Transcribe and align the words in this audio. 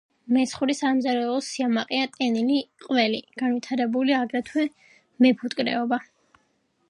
მესხური 0.35 0.75
სამზარეულოს 0.77 1.49
სიამაყეა 1.57 2.07
ტენილი 2.15 2.55
ყველი. 2.87 3.19
განვითარებულია 3.41 4.23
აგრეთვე 4.27 4.67
მეფუტკრეობა. 5.27 6.01